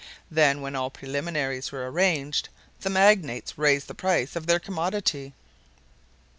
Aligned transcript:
Then 0.31 0.61
when 0.61 0.75
all 0.75 0.89
preliminaries 0.89 1.71
were 1.71 1.87
arranged, 1.91 2.49
the 2.79 2.89
magnates 2.89 3.55
raised 3.55 3.87
the 3.87 3.93
price 3.93 4.35
of 4.35 4.47
their 4.47 4.57
commodity. 4.59 5.35